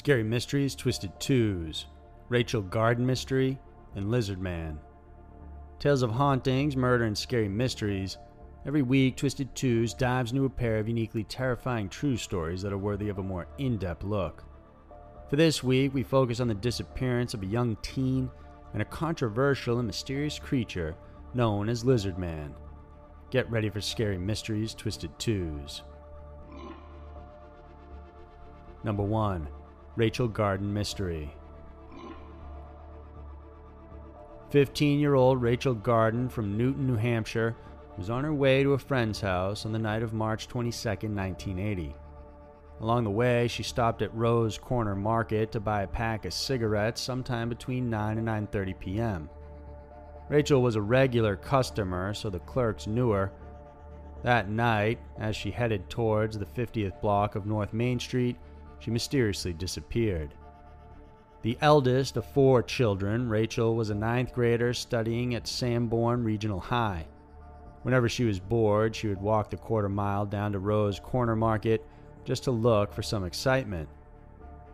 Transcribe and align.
Scary 0.00 0.22
Mysteries 0.22 0.74
Twisted 0.74 1.12
Twos, 1.20 1.84
Rachel 2.30 2.62
Garton 2.62 3.04
Mystery, 3.04 3.58
and 3.94 4.10
Lizard 4.10 4.40
Man. 4.40 4.80
Tales 5.78 6.00
of 6.02 6.10
hauntings, 6.10 6.74
murder, 6.74 7.04
and 7.04 7.18
scary 7.18 7.50
mysteries. 7.50 8.16
Every 8.64 8.80
week, 8.80 9.18
Twisted 9.18 9.54
Twos 9.54 9.92
dives 9.92 10.32
into 10.32 10.46
a 10.46 10.48
pair 10.48 10.78
of 10.78 10.88
uniquely 10.88 11.24
terrifying 11.24 11.90
true 11.90 12.16
stories 12.16 12.62
that 12.62 12.72
are 12.72 12.78
worthy 12.78 13.10
of 13.10 13.18
a 13.18 13.22
more 13.22 13.46
in 13.58 13.76
depth 13.76 14.02
look. 14.02 14.42
For 15.28 15.36
this 15.36 15.62
week, 15.62 15.92
we 15.92 16.02
focus 16.02 16.40
on 16.40 16.48
the 16.48 16.54
disappearance 16.54 17.34
of 17.34 17.42
a 17.42 17.46
young 17.46 17.76
teen 17.82 18.30
and 18.72 18.80
a 18.80 18.86
controversial 18.86 19.80
and 19.80 19.86
mysterious 19.86 20.38
creature 20.38 20.96
known 21.34 21.68
as 21.68 21.84
Lizard 21.84 22.16
Man. 22.16 22.54
Get 23.30 23.50
ready 23.50 23.68
for 23.68 23.82
Scary 23.82 24.16
Mysteries 24.16 24.72
Twisted 24.72 25.10
Twos. 25.18 25.82
Number 28.82 29.02
1 29.02 29.46
Rachel 29.96 30.28
Garton 30.28 30.72
Mystery. 30.72 31.34
15 34.50 34.98
year 34.98 35.14
old 35.14 35.42
Rachel 35.42 35.74
Garton 35.74 36.28
from 36.28 36.56
Newton, 36.56 36.86
New 36.86 36.96
Hampshire, 36.96 37.56
was 37.96 38.10
on 38.10 38.24
her 38.24 38.34
way 38.34 38.62
to 38.62 38.72
a 38.72 38.78
friend's 38.78 39.20
house 39.20 39.66
on 39.66 39.72
the 39.72 39.78
night 39.78 40.02
of 40.02 40.12
March 40.12 40.48
22, 40.48 40.88
1980. 40.88 41.94
Along 42.80 43.04
the 43.04 43.10
way, 43.10 43.46
she 43.46 43.62
stopped 43.62 44.00
at 44.00 44.14
Rowe's 44.14 44.56
Corner 44.56 44.96
Market 44.96 45.52
to 45.52 45.60
buy 45.60 45.82
a 45.82 45.86
pack 45.86 46.24
of 46.24 46.32
cigarettes 46.32 47.00
sometime 47.00 47.48
between 47.48 47.90
9 47.90 48.18
and 48.18 48.26
9:30 48.26 48.78
p.m. 48.78 49.30
Rachel 50.28 50.62
was 50.62 50.76
a 50.76 50.82
regular 50.82 51.36
customer, 51.36 52.14
so 52.14 52.30
the 52.30 52.38
clerks 52.38 52.86
knew 52.86 53.10
her. 53.10 53.32
That 54.22 54.48
night, 54.48 54.98
as 55.18 55.36
she 55.36 55.50
headed 55.50 55.90
towards 55.90 56.38
the 56.38 56.46
50th 56.46 57.00
block 57.00 57.34
of 57.34 57.46
North 57.46 57.72
Main 57.72 57.98
Street, 57.98 58.36
she 58.80 58.90
mysteriously 58.90 59.52
disappeared. 59.52 60.34
The 61.42 61.56
eldest 61.60 62.16
of 62.16 62.26
four 62.26 62.62
children, 62.62 63.28
Rachel 63.28 63.74
was 63.74 63.90
a 63.90 63.94
ninth 63.94 64.34
grader 64.34 64.74
studying 64.74 65.34
at 65.34 65.46
Sanborn 65.46 66.24
Regional 66.24 66.60
High. 66.60 67.06
Whenever 67.82 68.08
she 68.10 68.24
was 68.24 68.38
bored, 68.38 68.94
she 68.94 69.08
would 69.08 69.22
walk 69.22 69.48
the 69.48 69.56
quarter 69.56 69.88
mile 69.88 70.26
down 70.26 70.52
to 70.52 70.58
Rowe's 70.58 71.00
Corner 71.00 71.36
Market 71.36 71.86
just 72.24 72.44
to 72.44 72.50
look 72.50 72.92
for 72.92 73.02
some 73.02 73.24
excitement. 73.24 73.88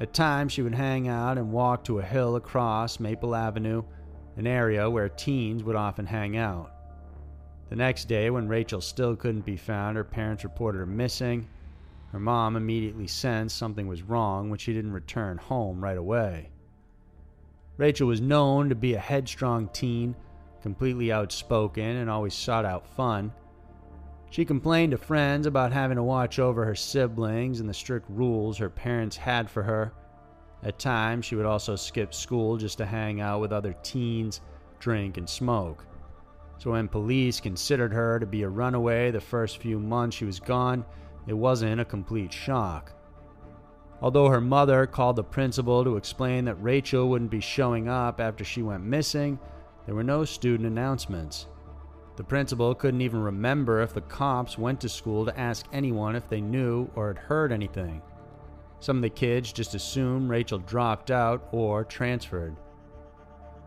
At 0.00 0.14
times, 0.14 0.52
she 0.52 0.62
would 0.62 0.74
hang 0.74 1.08
out 1.08 1.36
and 1.36 1.52
walk 1.52 1.84
to 1.84 1.98
a 1.98 2.02
hill 2.02 2.36
across 2.36 2.98
Maple 2.98 3.34
Avenue, 3.34 3.82
an 4.36 4.46
area 4.46 4.88
where 4.88 5.08
teens 5.08 5.62
would 5.64 5.76
often 5.76 6.06
hang 6.06 6.36
out. 6.36 6.72
The 7.68 7.76
next 7.76 8.06
day, 8.06 8.30
when 8.30 8.48
Rachel 8.48 8.80
still 8.80 9.14
couldn't 9.16 9.44
be 9.44 9.56
found, 9.56 9.96
her 9.96 10.04
parents 10.04 10.44
reported 10.44 10.78
her 10.78 10.86
missing. 10.86 11.46
Her 12.14 12.20
mom 12.20 12.54
immediately 12.54 13.08
sensed 13.08 13.56
something 13.56 13.88
was 13.88 14.04
wrong 14.04 14.48
when 14.48 14.60
she 14.60 14.72
didn't 14.72 14.92
return 14.92 15.36
home 15.36 15.82
right 15.82 15.98
away. 15.98 16.52
Rachel 17.76 18.06
was 18.06 18.20
known 18.20 18.68
to 18.68 18.76
be 18.76 18.94
a 18.94 19.00
headstrong 19.00 19.68
teen, 19.72 20.14
completely 20.62 21.10
outspoken, 21.10 21.96
and 21.96 22.08
always 22.08 22.32
sought 22.32 22.64
out 22.64 22.86
fun. 22.86 23.32
She 24.30 24.44
complained 24.44 24.92
to 24.92 24.96
friends 24.96 25.46
about 25.46 25.72
having 25.72 25.96
to 25.96 26.04
watch 26.04 26.38
over 26.38 26.64
her 26.64 26.76
siblings 26.76 27.58
and 27.58 27.68
the 27.68 27.74
strict 27.74 28.06
rules 28.08 28.58
her 28.58 28.70
parents 28.70 29.16
had 29.16 29.50
for 29.50 29.64
her. 29.64 29.92
At 30.62 30.78
times, 30.78 31.24
she 31.24 31.34
would 31.34 31.46
also 31.46 31.74
skip 31.74 32.14
school 32.14 32.56
just 32.56 32.78
to 32.78 32.86
hang 32.86 33.20
out 33.20 33.40
with 33.40 33.52
other 33.52 33.74
teens, 33.82 34.40
drink, 34.78 35.16
and 35.16 35.28
smoke. 35.28 35.84
So 36.58 36.70
when 36.70 36.86
police 36.86 37.40
considered 37.40 37.92
her 37.92 38.20
to 38.20 38.26
be 38.26 38.44
a 38.44 38.48
runaway 38.48 39.10
the 39.10 39.20
first 39.20 39.58
few 39.58 39.80
months 39.80 40.16
she 40.16 40.24
was 40.24 40.38
gone, 40.38 40.84
it 41.26 41.34
wasn't 41.34 41.80
a 41.80 41.84
complete 41.84 42.32
shock. 42.32 42.92
Although 44.00 44.28
her 44.28 44.40
mother 44.40 44.86
called 44.86 45.16
the 45.16 45.24
principal 45.24 45.84
to 45.84 45.96
explain 45.96 46.44
that 46.44 46.62
Rachel 46.62 47.08
wouldn't 47.08 47.30
be 47.30 47.40
showing 47.40 47.88
up 47.88 48.20
after 48.20 48.44
she 48.44 48.62
went 48.62 48.84
missing, 48.84 49.38
there 49.86 49.94
were 49.94 50.02
no 50.02 50.24
student 50.24 50.66
announcements. 50.66 51.46
The 52.16 52.24
principal 52.24 52.74
couldn't 52.74 53.00
even 53.00 53.22
remember 53.22 53.80
if 53.80 53.92
the 53.92 54.00
cops 54.02 54.56
went 54.56 54.80
to 54.82 54.88
school 54.88 55.24
to 55.24 55.38
ask 55.38 55.66
anyone 55.72 56.14
if 56.14 56.28
they 56.28 56.40
knew 56.40 56.90
or 56.94 57.08
had 57.08 57.18
heard 57.18 57.50
anything. 57.50 58.02
Some 58.80 58.96
of 58.96 59.02
the 59.02 59.10
kids 59.10 59.52
just 59.52 59.74
assumed 59.74 60.28
Rachel 60.28 60.58
dropped 60.58 61.10
out 61.10 61.48
or 61.50 61.84
transferred. 61.84 62.56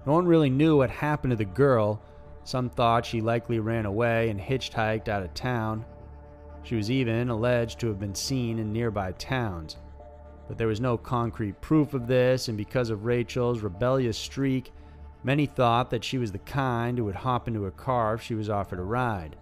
No 0.06 0.14
one 0.14 0.28
really 0.28 0.50
knew 0.50 0.78
what 0.78 0.90
happened 0.90 1.32
to 1.32 1.38
the 1.38 1.46
girl. 1.46 2.02
Some 2.44 2.70
thought 2.70 3.06
she 3.06 3.20
likely 3.20 3.60
ran 3.60 3.86
away 3.86 4.30
and 4.30 4.40
hitchhiked 4.40 5.10
out 5.10 5.24
of 5.24 5.34
town. 5.34 5.84
She 6.64 6.76
was 6.76 6.92
even 6.92 7.30
alleged 7.30 7.80
to 7.80 7.88
have 7.88 8.00
been 8.00 8.16
seen 8.16 8.60
in 8.60 8.74
nearby 8.74 9.14
towns. 9.14 9.78
But 10.48 10.58
there 10.58 10.68
was 10.68 10.82
no 10.82 10.98
concrete 10.98 11.60
proof 11.62 11.94
of 11.94 12.08
this, 12.08 12.48
and 12.48 12.58
because 12.58 12.90
of 12.90 13.06
Rachel's 13.06 13.62
rebellious 13.62 14.18
streak, 14.18 14.72
many 15.24 15.46
thought 15.46 15.90
that 15.90 16.04
she 16.04 16.18
was 16.18 16.32
the 16.32 16.40
kind 16.40 16.98
who 16.98 17.06
would 17.06 17.16
hop 17.16 17.48
into 17.48 17.66
a 17.66 17.72
car 17.72 18.16
if 18.16 18.22
she 18.22 18.36
was 18.36 18.50
offered 18.50 18.80
a 18.80 18.84
ride. 18.84 19.36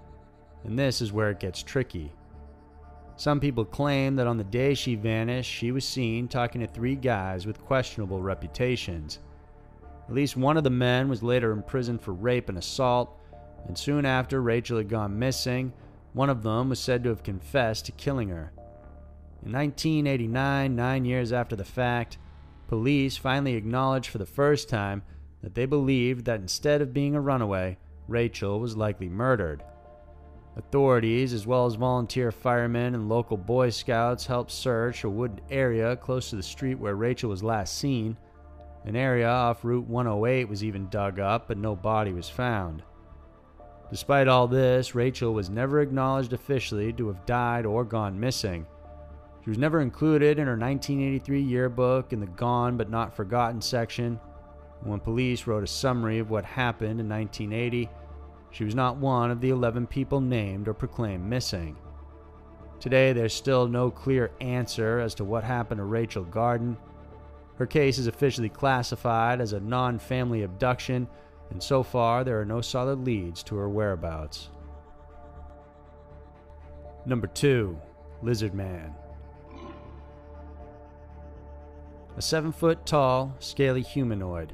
And 0.63 0.77
this 0.77 1.01
is 1.01 1.13
where 1.13 1.29
it 1.29 1.39
gets 1.39 1.61
tricky. 1.61 2.11
Some 3.17 3.39
people 3.39 3.63
claim 3.63 4.15
that 4.15 4.27
on 4.27 4.37
the 4.37 4.43
day 4.43 4.73
she 4.73 4.95
vanished, 4.95 5.49
she 5.49 5.71
was 5.71 5.87
seen 5.87 6.27
talking 6.27 6.61
to 6.61 6.67
three 6.67 6.95
guys 6.95 7.45
with 7.45 7.63
questionable 7.63 8.21
reputations. 8.21 9.19
At 10.07 10.13
least 10.13 10.35
one 10.35 10.57
of 10.57 10.63
the 10.63 10.69
men 10.69 11.07
was 11.07 11.23
later 11.23 11.51
imprisoned 11.51 12.01
for 12.01 12.13
rape 12.13 12.49
and 12.49 12.57
assault, 12.57 13.17
and 13.67 13.77
soon 13.77 14.05
after 14.05 14.41
Rachel 14.41 14.77
had 14.77 14.89
gone 14.89 15.17
missing, 15.17 15.71
one 16.15 16.29
of 16.29 16.43
them 16.43 16.69
was 16.69 16.79
said 16.79 17.03
to 17.03 17.09
have 17.09 17.23
confessed 17.23 17.85
to 17.85 17.91
killing 17.91 18.29
her. 18.29 18.53
In 19.45 19.51
1989, 19.51 20.73
nine 20.73 21.03
years 21.03 21.33
after 21.33 21.57
the 21.57 21.65
fact, 21.65 22.17
police 22.69 23.17
finally 23.17 23.55
acknowledged 23.55 24.09
for 24.09 24.17
the 24.17 24.25
first 24.25 24.69
time 24.69 25.03
that 25.43 25.55
they 25.55 25.65
believed 25.65 26.23
that 26.23 26.39
instead 26.39 26.81
of 26.81 26.93
being 26.93 27.15
a 27.15 27.21
runaway, 27.21 27.77
Rachel 28.07 28.61
was 28.61 28.77
likely 28.77 29.09
murdered. 29.09 29.61
Authorities, 30.55 31.33
as 31.33 31.45
well 31.45 31.65
as 31.65 31.75
volunteer 31.75 32.31
firemen 32.31 32.95
and 32.95 33.09
local 33.09 33.35
Boy 33.35 33.69
Scouts, 33.69 34.25
helped 34.25 34.51
search 34.51 35.03
a 35.03 35.09
wooded 35.09 35.41
area 35.51 35.97
close 35.97 36.29
to 36.29 36.37
the 36.37 36.43
street 36.43 36.79
where 36.79 36.95
Rachel 36.95 37.29
was 37.29 37.43
last 37.43 37.77
seen. 37.77 38.17
An 38.85 38.95
area 38.95 39.27
off 39.27 39.65
Route 39.65 39.85
108 39.85 40.47
was 40.47 40.63
even 40.63 40.87
dug 40.87 41.19
up, 41.19 41.49
but 41.49 41.57
no 41.57 41.75
body 41.75 42.13
was 42.13 42.29
found. 42.29 42.83
Despite 43.91 44.27
all 44.27 44.47
this, 44.47 44.95
Rachel 44.95 45.33
was 45.33 45.49
never 45.49 45.81
acknowledged 45.81 46.33
officially 46.33 46.91
to 46.93 47.07
have 47.07 47.25
died 47.25 47.65
or 47.65 47.83
gone 47.83 48.19
missing. 48.19 48.65
She 49.43 49.51
was 49.51 49.59
never 49.59 49.81
included 49.81 50.39
in 50.39 50.47
her 50.47 50.57
1983 50.57 51.39
yearbook 51.39 52.11
in 52.11 52.19
the 52.19 52.25
Gone 52.25 52.77
but 52.77 52.89
Not 52.89 53.15
Forgotten 53.15 53.61
section. 53.61 54.19
When 54.81 54.99
police 54.99 55.45
wrote 55.45 55.63
a 55.63 55.67
summary 55.67 56.17
of 56.17 56.31
what 56.31 56.45
happened 56.45 56.99
in 56.99 57.07
1980, 57.07 57.89
she 58.49 58.63
was 58.63 58.73
not 58.73 58.97
one 58.97 59.29
of 59.29 59.41
the 59.41 59.51
11 59.51 59.85
people 59.85 60.19
named 60.19 60.67
or 60.67 60.73
proclaimed 60.73 61.25
missing. 61.25 61.77
Today, 62.79 63.13
there's 63.13 63.33
still 63.33 63.67
no 63.67 63.91
clear 63.91 64.31
answer 64.41 64.99
as 64.99 65.13
to 65.15 65.23
what 65.23 65.43
happened 65.43 65.77
to 65.77 65.83
Rachel 65.83 66.23
Garton. 66.23 66.75
Her 67.57 67.65
case 67.65 67.97
is 67.97 68.07
officially 68.07 68.49
classified 68.49 69.41
as 69.41 69.53
a 69.53 69.59
non 69.59 69.99
family 69.99 70.43
abduction 70.43 71.07
and 71.49 71.61
so 71.61 71.83
far 71.83 72.23
there 72.23 72.39
are 72.39 72.45
no 72.45 72.61
solid 72.61 73.05
leads 73.05 73.43
to 73.43 73.55
her 73.55 73.69
whereabouts. 73.69 74.49
Number 77.05 77.27
2 77.27 77.79
Lizard 78.21 78.53
Man. 78.53 78.95
A 82.17 82.21
seven 82.21 82.51
foot 82.51 82.85
tall, 82.85 83.35
scaly 83.39 83.81
humanoid. 83.81 84.53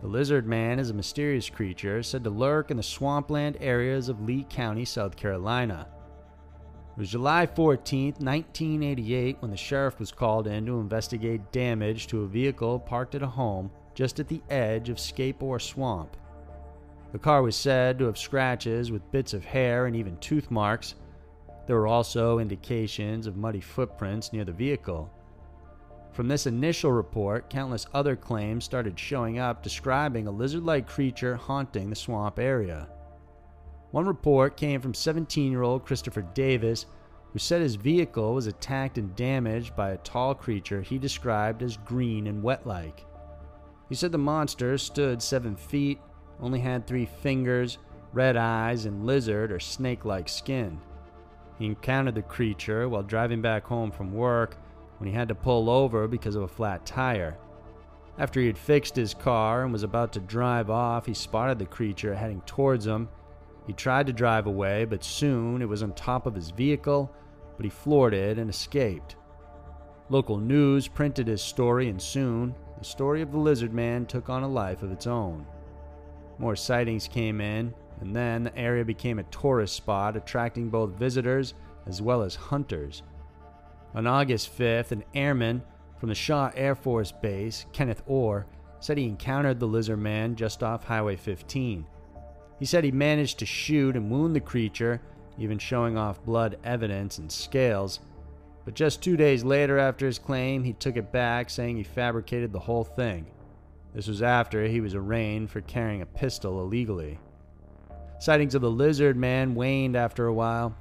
The 0.00 0.08
lizard 0.08 0.46
man 0.46 0.78
is 0.78 0.90
a 0.90 0.94
mysterious 0.94 1.48
creature 1.48 2.02
said 2.02 2.24
to 2.24 2.30
lurk 2.30 2.70
in 2.70 2.76
the 2.76 2.82
swampland 2.82 3.56
areas 3.60 4.08
of 4.08 4.22
Lee 4.22 4.46
County, 4.50 4.84
South 4.84 5.16
Carolina. 5.16 5.86
It 6.96 7.00
was 7.00 7.10
July 7.10 7.46
14, 7.46 8.14
1988, 8.18 9.36
when 9.40 9.50
the 9.50 9.56
sheriff 9.56 9.98
was 9.98 10.12
called 10.12 10.46
in 10.46 10.66
to 10.66 10.80
investigate 10.80 11.52
damage 11.52 12.06
to 12.08 12.22
a 12.22 12.28
vehicle 12.28 12.78
parked 12.78 13.14
at 13.14 13.22
a 13.22 13.26
home 13.26 13.70
just 13.94 14.20
at 14.20 14.28
the 14.28 14.42
edge 14.50 14.88
of 14.88 15.00
Scape-Ore 15.00 15.60
Swamp. 15.60 16.16
The 17.14 17.20
car 17.20 17.42
was 17.42 17.54
said 17.54 18.00
to 18.00 18.06
have 18.06 18.18
scratches 18.18 18.90
with 18.90 19.12
bits 19.12 19.34
of 19.34 19.44
hair 19.44 19.86
and 19.86 19.94
even 19.94 20.16
tooth 20.16 20.50
marks. 20.50 20.96
There 21.64 21.76
were 21.76 21.86
also 21.86 22.40
indications 22.40 23.28
of 23.28 23.36
muddy 23.36 23.60
footprints 23.60 24.32
near 24.32 24.44
the 24.44 24.50
vehicle. 24.50 25.12
From 26.10 26.26
this 26.26 26.48
initial 26.48 26.90
report, 26.90 27.48
countless 27.48 27.86
other 27.94 28.16
claims 28.16 28.64
started 28.64 28.98
showing 28.98 29.38
up 29.38 29.62
describing 29.62 30.26
a 30.26 30.32
lizard 30.32 30.64
like 30.64 30.88
creature 30.88 31.36
haunting 31.36 31.88
the 31.88 31.94
swamp 31.94 32.40
area. 32.40 32.88
One 33.92 34.06
report 34.06 34.56
came 34.56 34.80
from 34.80 34.92
17 34.92 35.52
year 35.52 35.62
old 35.62 35.86
Christopher 35.86 36.22
Davis, 36.22 36.86
who 37.32 37.38
said 37.38 37.62
his 37.62 37.76
vehicle 37.76 38.34
was 38.34 38.48
attacked 38.48 38.98
and 38.98 39.14
damaged 39.14 39.76
by 39.76 39.90
a 39.90 39.98
tall 39.98 40.34
creature 40.34 40.82
he 40.82 40.98
described 40.98 41.62
as 41.62 41.76
green 41.76 42.26
and 42.26 42.42
wet 42.42 42.66
like. 42.66 43.06
He 43.88 43.94
said 43.94 44.10
the 44.10 44.18
monster 44.18 44.76
stood 44.78 45.22
7 45.22 45.54
feet, 45.54 46.00
only 46.40 46.60
had 46.60 46.86
three 46.86 47.06
fingers, 47.06 47.78
red 48.12 48.36
eyes, 48.36 48.86
and 48.86 49.06
lizard 49.06 49.50
or 49.52 49.60
snake 49.60 50.04
like 50.04 50.28
skin. 50.28 50.80
He 51.58 51.66
encountered 51.66 52.14
the 52.14 52.22
creature 52.22 52.88
while 52.88 53.02
driving 53.02 53.40
back 53.40 53.64
home 53.64 53.90
from 53.90 54.12
work 54.12 54.56
when 54.98 55.08
he 55.08 55.14
had 55.14 55.28
to 55.28 55.34
pull 55.34 55.70
over 55.70 56.08
because 56.08 56.34
of 56.34 56.42
a 56.42 56.48
flat 56.48 56.84
tire. 56.86 57.36
After 58.18 58.40
he 58.40 58.46
had 58.46 58.58
fixed 58.58 58.94
his 58.94 59.14
car 59.14 59.64
and 59.64 59.72
was 59.72 59.82
about 59.82 60.12
to 60.12 60.20
drive 60.20 60.70
off, 60.70 61.06
he 61.06 61.14
spotted 61.14 61.58
the 61.58 61.66
creature 61.66 62.14
heading 62.14 62.42
towards 62.42 62.86
him. 62.86 63.08
He 63.66 63.72
tried 63.72 64.06
to 64.06 64.12
drive 64.12 64.46
away, 64.46 64.84
but 64.84 65.02
soon 65.02 65.62
it 65.62 65.68
was 65.68 65.82
on 65.82 65.94
top 65.94 66.26
of 66.26 66.34
his 66.34 66.50
vehicle, 66.50 67.12
but 67.56 67.64
he 67.64 67.70
floored 67.70 68.14
it 68.14 68.38
and 68.38 68.50
escaped. 68.50 69.16
Local 70.10 70.36
news 70.36 70.86
printed 70.86 71.26
his 71.26 71.42
story, 71.42 71.88
and 71.88 72.00
soon 72.00 72.54
the 72.78 72.84
story 72.84 73.22
of 73.22 73.32
the 73.32 73.38
lizard 73.38 73.72
man 73.72 74.06
took 74.06 74.28
on 74.28 74.42
a 74.42 74.48
life 74.48 74.82
of 74.82 74.92
its 74.92 75.06
own. 75.06 75.46
More 76.38 76.56
sightings 76.56 77.08
came 77.08 77.40
in, 77.40 77.72
and 78.00 78.14
then 78.14 78.44
the 78.44 78.58
area 78.58 78.84
became 78.84 79.18
a 79.18 79.24
tourist 79.24 79.74
spot, 79.74 80.16
attracting 80.16 80.68
both 80.68 80.90
visitors 80.90 81.54
as 81.86 82.02
well 82.02 82.22
as 82.22 82.34
hunters. 82.34 83.02
On 83.94 84.06
August 84.06 84.56
5th, 84.58 84.92
an 84.92 85.04
airman 85.14 85.62
from 85.98 86.08
the 86.08 86.14
Shaw 86.14 86.50
Air 86.54 86.74
Force 86.74 87.12
Base, 87.12 87.66
Kenneth 87.72 88.02
Orr, 88.06 88.46
said 88.80 88.98
he 88.98 89.06
encountered 89.06 89.60
the 89.60 89.66
lizard 89.66 89.98
man 89.98 90.34
just 90.36 90.62
off 90.62 90.84
Highway 90.84 91.16
15. 91.16 91.86
He 92.58 92.66
said 92.66 92.84
he 92.84 92.90
managed 92.92 93.38
to 93.38 93.46
shoot 93.46 93.96
and 93.96 94.10
wound 94.10 94.34
the 94.34 94.40
creature, 94.40 95.00
even 95.38 95.58
showing 95.58 95.96
off 95.96 96.24
blood 96.24 96.58
evidence 96.64 97.18
and 97.18 97.30
scales. 97.30 98.00
But 98.64 98.74
just 98.74 99.02
two 99.02 99.16
days 99.16 99.44
later, 99.44 99.78
after 99.78 100.06
his 100.06 100.18
claim, 100.18 100.64
he 100.64 100.72
took 100.72 100.96
it 100.96 101.12
back, 101.12 101.50
saying 101.50 101.76
he 101.76 101.82
fabricated 101.82 102.52
the 102.52 102.60
whole 102.60 102.84
thing. 102.84 103.26
This 103.94 104.08
was 104.08 104.22
after 104.22 104.66
he 104.66 104.80
was 104.80 104.94
arraigned 104.94 105.50
for 105.50 105.60
carrying 105.60 106.02
a 106.02 106.06
pistol 106.06 106.60
illegally. 106.60 107.20
Sightings 108.18 108.54
of 108.54 108.62
the 108.62 108.70
lizard 108.70 109.16
man 109.16 109.54
waned 109.54 109.94
after 109.94 110.26
a 110.26 110.34
while. 110.34 110.74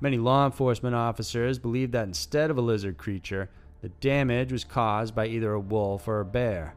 Many 0.00 0.18
law 0.18 0.44
enforcement 0.46 0.94
officers 0.94 1.58
believed 1.58 1.92
that 1.92 2.08
instead 2.08 2.50
of 2.50 2.58
a 2.58 2.62
lizard 2.62 2.98
creature, 2.98 3.48
the 3.82 3.88
damage 3.88 4.50
was 4.50 4.64
caused 4.64 5.14
by 5.14 5.26
either 5.26 5.52
a 5.52 5.60
wolf 5.60 6.08
or 6.08 6.20
a 6.20 6.24
bear. 6.24 6.74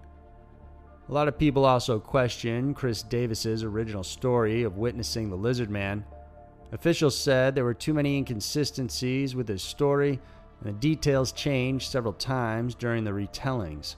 A 1.07 1.13
lot 1.13 1.27
of 1.27 1.39
people 1.39 1.65
also 1.65 1.99
questioned 1.99 2.75
Chris 2.75 3.01
Davis's 3.01 3.63
original 3.63 4.03
story 4.03 4.61
of 4.61 4.77
witnessing 4.77 5.29
the 5.29 5.35
lizard 5.35 5.71
man. 5.71 6.05
Officials 6.71 7.17
said 7.17 7.55
there 7.55 7.63
were 7.63 7.73
too 7.73 7.95
many 7.95 8.15
inconsistencies 8.15 9.35
with 9.35 9.47
his 9.47 9.63
story, 9.63 10.19
and 10.59 10.69
the 10.69 10.79
details 10.79 11.31
changed 11.31 11.89
several 11.89 12.13
times 12.13 12.75
during 12.75 13.03
the 13.03 13.11
retellings. 13.11 13.95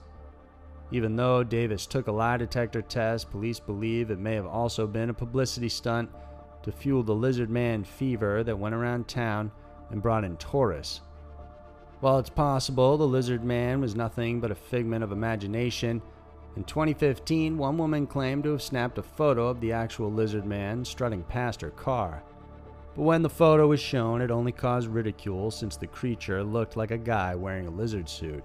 Even 0.92 1.16
though 1.16 1.44
Davis 1.44 1.86
took 1.86 2.08
a 2.08 2.12
lie 2.12 2.38
detector 2.38 2.82
test, 2.82 3.32
police 3.32 3.60
believe 3.60 4.12
it 4.12 4.20
may 4.20 4.36
have 4.36 4.46
also 4.46 4.86
been 4.86 5.10
a 5.10 5.14
publicity 5.14 5.70
stunt 5.70 6.10
to 6.64 6.72
fuel 6.72 7.02
the 7.02 7.16
lizard 7.16 7.50
man 7.50 7.84
fever 7.84 8.44
that 8.44 8.60
went 8.60 8.76
around 8.76 9.08
town 9.08 9.52
and 9.90 10.02
brought 10.02 10.24
in 10.24 10.36
tourists. 10.38 11.02
While 12.02 12.20
it's 12.20 12.30
possible 12.30 12.98
the 12.98 13.08
lizard 13.08 13.44
man 13.44 13.80
was 13.80 13.96
nothing 13.96 14.42
but 14.42 14.52
a 14.52 14.56
figment 14.56 15.04
of 15.04 15.12
imagination, 15.12 16.02
in 16.58 16.66
2015, 16.66 17.58
one 17.58 17.78
woman 17.78 18.06
claimed 18.06 18.44
to 18.44 18.52
have 18.52 18.62
snapped 18.62 18.98
a 18.98 19.04
photo 19.04 19.48
of 19.48 19.62
the 19.62 19.72
actual 19.72 20.12
lizard 20.12 20.46
man 20.46 20.84
strutting 20.84 21.24
past 21.24 21.62
her 21.62 21.70
car. 21.70 22.24
But 22.96 23.04
when 23.04 23.22
the 23.22 23.30
photo 23.30 23.68
was 23.68 23.80
shown, 23.80 24.22
it 24.22 24.32
only 24.32 24.52
caused 24.52 24.90
ridicule 24.90 25.50
since 25.50 25.78
the 25.78 25.88
creature 25.88 26.44
looked 26.44 26.76
like 26.76 26.92
a 26.92 26.98
guy 26.98 27.36
wearing 27.36 27.68
a 27.68 27.72
lizard 27.72 28.10
suit. 28.10 28.44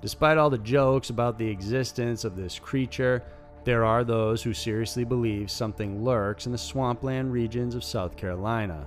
Despite 0.00 0.38
all 0.38 0.50
the 0.50 0.58
jokes 0.58 1.10
about 1.10 1.38
the 1.38 1.48
existence 1.48 2.24
of 2.24 2.36
this 2.36 2.58
creature, 2.58 3.22
there 3.64 3.84
are 3.84 4.04
those 4.04 4.42
who 4.42 4.54
seriously 4.54 5.04
believe 5.04 5.50
something 5.50 6.04
lurks 6.04 6.46
in 6.46 6.52
the 6.52 6.58
swampland 6.58 7.32
regions 7.32 7.74
of 7.74 7.84
South 7.84 8.16
Carolina. 8.16 8.86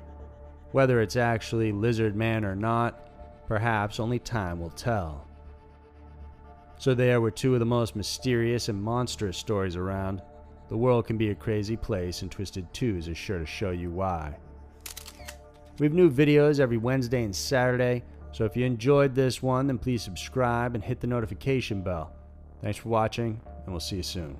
Whether 0.71 1.01
it's 1.01 1.17
actually 1.17 1.71
lizard 1.71 2.15
man 2.15 2.45
or 2.45 2.55
not, 2.55 3.11
Perhaps 3.51 3.99
only 3.99 4.17
time 4.17 4.61
will 4.61 4.69
tell. 4.69 5.27
So, 6.77 6.93
there 6.93 7.19
were 7.19 7.31
two 7.31 7.53
of 7.53 7.59
the 7.59 7.65
most 7.65 7.97
mysterious 7.97 8.69
and 8.69 8.81
monstrous 8.81 9.37
stories 9.37 9.75
around. 9.75 10.21
The 10.69 10.77
world 10.77 11.05
can 11.05 11.17
be 11.17 11.31
a 11.31 11.35
crazy 11.35 11.75
place, 11.75 12.21
and 12.21 12.31
Twisted 12.31 12.73
Twos 12.73 13.09
is 13.09 13.17
sure 13.17 13.39
to 13.39 13.45
show 13.45 13.71
you 13.71 13.91
why. 13.91 14.37
We 15.79 15.85
have 15.85 15.93
new 15.93 16.09
videos 16.09 16.61
every 16.61 16.77
Wednesday 16.77 17.25
and 17.25 17.35
Saturday, 17.35 18.03
so 18.31 18.45
if 18.45 18.55
you 18.55 18.65
enjoyed 18.65 19.15
this 19.15 19.41
one, 19.41 19.67
then 19.67 19.77
please 19.77 20.01
subscribe 20.01 20.75
and 20.75 20.83
hit 20.83 20.99
the 20.99 21.07
notification 21.07 21.81
bell. 21.81 22.13
Thanks 22.61 22.77
for 22.77 22.89
watching, 22.89 23.39
and 23.65 23.73
we'll 23.73 23.79
see 23.79 23.97
you 23.97 24.03
soon. 24.03 24.37